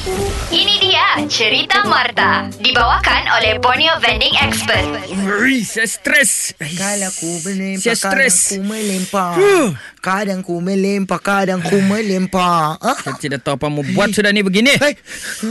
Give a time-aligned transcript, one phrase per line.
[0.00, 2.48] Ini dia cerita Marta.
[2.56, 4.88] Dibawakan oleh Borneo Vending Expert.
[5.12, 6.56] Ui, saya stres.
[6.56, 8.36] Kadang ku melempar, Saya kadang stres.
[8.48, 9.36] ku melempar.
[9.36, 9.68] Huh.
[10.00, 12.80] Kadang ku melempar, kadang ku melempar.
[12.80, 14.72] Ah, Saya tidak tahu apa mau buat sudah ni begini.
[14.72, 14.96] Hei,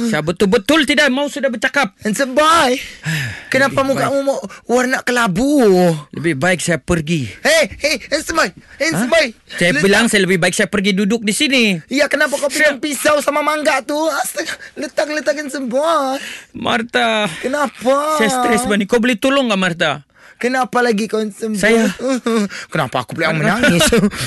[0.10, 1.94] Saya betul-betul tidak mau sudah bercakap.
[2.02, 2.74] handsome boy.
[3.54, 5.62] Kenapa muka kamu mau warna kelabu?
[6.10, 7.30] Lebih baik saya pergi.
[7.46, 8.02] Hey, hey,
[8.34, 8.50] boy.
[8.82, 9.26] Handsome boy.
[9.62, 11.78] Saya bilang saya lebih baik saya pergi duduk di sini.
[11.86, 13.98] Ya, kenapa kau pegang pisau sama mangga tu?
[14.10, 14.39] Astaga,
[14.76, 16.20] letak-letak handsome boy.
[16.56, 18.20] Marta, Kenapa?
[18.20, 18.84] saya stres bani.
[18.90, 19.92] Kau boleh tolong nggak Marta?
[20.40, 21.28] Kenapa lagi boy?
[21.54, 21.92] Saya-
[22.74, 23.84] Kenapa aku pula yang menangis?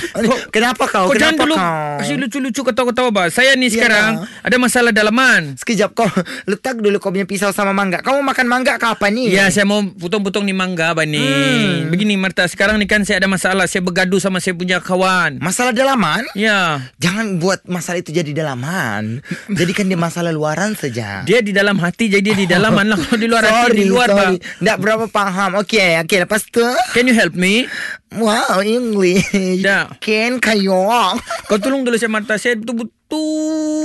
[0.54, 1.08] Kenapa kau?
[1.08, 1.98] Kau jangan dulu kau?
[1.98, 3.26] kasih lucu-lucu ketawa-ketawa bah.
[3.28, 3.80] Saya ni Ya.
[3.80, 4.10] sekarang
[4.44, 5.56] ada masalah dalaman.
[5.56, 6.04] Sekejap kau
[6.50, 8.04] letak dulu kau punya pisau sama mangga.
[8.04, 9.32] Kau mau makan mangga ke apa ni?
[9.32, 11.16] Ya, saya mau potong-potong ni mangga bani.
[11.16, 11.88] Hmm.
[11.88, 13.64] Begini Marta, sekarang ni kan saya ada masalah.
[13.64, 15.40] Saya bergaduh sama saya punya kawan.
[15.40, 16.28] Masalah dalaman?
[16.36, 16.92] Ya.
[17.00, 19.24] Jangan buat masalah itu jadi dalaman.
[19.48, 21.24] Jadikan dia masalah luaran saja.
[21.24, 22.98] Dia di dalam hati jadi di dalaman lah.
[23.00, 24.18] Kalau di luar hati di luar bah.
[24.28, 24.36] sorry.
[24.60, 25.50] Tak berapa faham.
[25.64, 26.18] Okey, okey.
[26.22, 27.66] Lepas tu, Can you help me?
[28.14, 29.26] wow, English.
[29.58, 29.88] Ya.
[29.98, 30.86] Ken kayo.
[31.48, 32.36] Kau tolong dulu saya Marta.
[32.36, 33.81] Saya betul-betul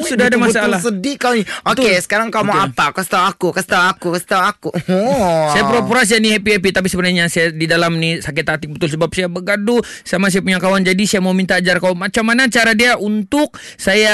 [0.00, 0.80] sudah ada masalah.
[0.80, 1.44] sedih kau ni.
[1.68, 2.90] Okey, sekarang kau mau apa?
[2.96, 4.70] Kasih tahu aku, kasih tahu aku, kasih tahu aku.
[4.92, 5.48] Oh.
[5.50, 9.08] Saya pura-pura saya ni happy-happy tapi sebenarnya saya di dalam ni sakit hati betul sebab
[9.08, 12.76] saya bergaduh sama saya punya kawan jadi saya mau minta ajar kau macam mana cara
[12.76, 14.12] dia untuk saya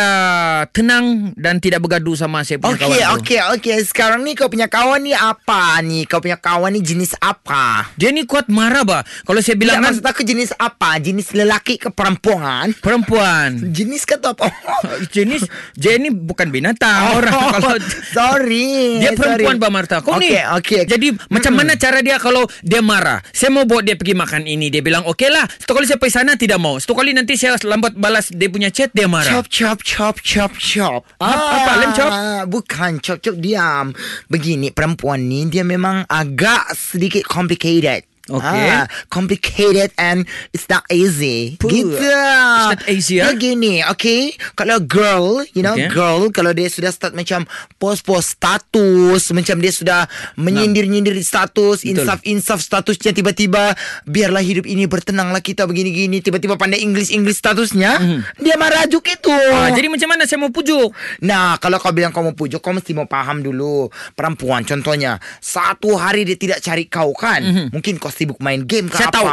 [0.70, 3.14] tenang dan tidak bergaduh sama saya punya kawan Okey, tu.
[3.18, 3.76] okey, okey.
[3.84, 6.06] Sekarang ni kau punya kawan ni apa ni?
[6.06, 7.90] Kau punya kawan ni jenis apa?
[7.98, 9.02] Dia ni kuat marah bah.
[9.26, 10.96] Kalau saya bilang kan maksud aku jenis apa?
[11.02, 12.70] Jenis lelaki ke perempuan?
[12.78, 13.58] perempuan.
[13.70, 14.48] Jenis ke apa?
[15.14, 15.44] Jenis
[15.76, 17.76] ni bukan binatang orang kalau Oh,
[18.10, 18.98] sorry.
[18.98, 19.70] Dia perempuan sorry.
[19.70, 20.82] Marta Kau ni Okey, okey.
[20.84, 24.68] Jadi macam mana cara dia Kalau dia marah Saya mau bawa dia pergi makan ini
[24.68, 27.60] Dia bilang okey lah Satu kali saya pergi sana Tidak mau Satu kali nanti saya
[27.60, 31.02] lambat balas Dia punya chat Dia marah Chop chop chop chop chop.
[31.18, 32.10] Ah, Apa- apa, lem chop?
[32.48, 33.92] Bukan chop chop diam.
[34.26, 38.04] Begini perempuan ni dia memang agak sedikit complicated.
[38.28, 38.66] Okay.
[38.68, 41.56] Ah, complicated and it's not easy.
[41.56, 41.96] Puh, Gitu.
[41.96, 43.32] it's not easy, ah?
[43.32, 44.32] Begini, okay.
[44.52, 45.88] Kalau girl, you know, Okay.
[45.88, 50.04] girl kalau dia sudah start macam post-post status, macam dia sudah
[50.36, 53.72] menyindir-nyindir status, insaf-insaf statusnya tiba-tiba
[54.04, 57.96] biarlah hidup ini bertenanglah kita begini-gini, tiba-tiba pandai English-English statusnya,
[58.36, 59.30] dia marah juga itu.
[59.30, 59.52] Mhm.
[59.52, 60.90] ah, Jadi macam mana saya mau pujuk
[61.20, 63.88] Nah, kalau kau bilang kau mau pujuk, kau mesti mau paham dulu.
[64.12, 67.70] Perempuan contohnya, satu hari dia tidak cari kau kan?
[67.70, 68.98] Mungkin kau sibuk main game ke.
[68.98, 69.16] Saya apa?
[69.22, 69.26] tahu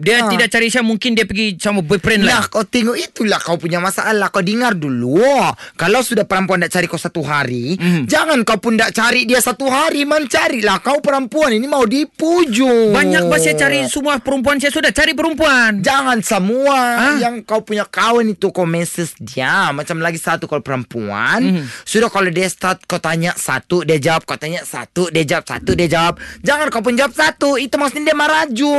[0.00, 0.28] Dia Ah.
[0.28, 3.78] tidak cari saya Mungkin dia pergi sama boyfriend Nah, lah kau tengok itulah kau punya
[3.78, 4.32] masalah.
[4.32, 5.20] Kau dengar dulu.
[5.76, 8.08] Kalau sudah perempuan tak cari kau satu hari, Mhm.
[8.08, 10.02] jangan kau pun tak cari dia satu hari.
[10.02, 12.90] Man, carilah kau perempuan ini mau dipujuk.
[12.90, 17.16] Banyak bah saya cari semua perempuan Saya sudah cari perempuan Jangan semua Ah.
[17.18, 19.68] yang kau punya kawan itu kau message dia.
[19.70, 21.40] Macam lagi satu kalau perempuan.
[21.40, 21.64] Mhm.
[21.82, 24.24] Sudah kalau dia start kau tanya satu, dia jawab.
[24.24, 26.16] Kau tanya satu, dia jawab satu, dia jawab.
[26.40, 27.56] Jangan kau pun jawab satu.
[27.56, 28.72] Itu maksudnya dia maraju.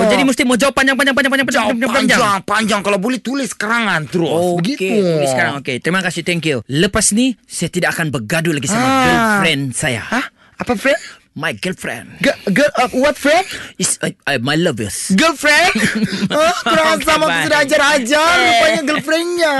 [0.00, 2.18] Oh, jadi mesti mau jawab panjang-panjang panjang-panjang jawab panjang-panjang.
[2.18, 2.80] panjang, panjang.
[2.80, 4.32] Kalau boleh tulis kerangan terus.
[4.56, 4.84] Okey, Begitu.
[4.96, 5.54] tulis sekarang.
[5.60, 6.64] Okey, terima kasih, thank you.
[6.66, 8.92] Lepas ni, saya tidak akan bergaduh lagi sama Ah.
[9.04, 10.00] girlfriend saya.
[10.02, 10.24] Hah?
[10.56, 11.23] Apa friend?
[11.34, 12.22] My girlfriend.
[12.22, 13.42] Girl, girl uh, what friend?
[13.74, 15.10] Is uh, uh, my lovers.
[15.18, 15.74] Girlfriend?
[16.30, 17.42] oh, kurang Okay, sama bye.
[17.42, 18.30] sudah ajar-ajar.
[18.38, 19.54] Rupanya girlfriendnya.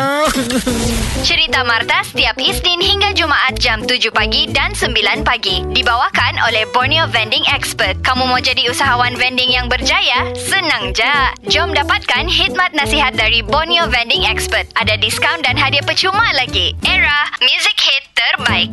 [1.26, 5.66] Cerita Marta setiap Isnin hingga Jumaat jam 7 pagi dan 9 pagi.
[5.74, 7.98] Dibawakan oleh Borneo Vending Expert.
[8.06, 10.30] Kamu mau jadi usahawan vending yang berjaya?
[10.38, 11.10] Senang je.
[11.50, 14.70] Jom dapatkan khidmat nasihat dari Borneo Vending Expert.
[14.78, 16.70] Ada diskaun dan hadiah percuma lagi.
[16.86, 18.70] Era, music hit terbaik.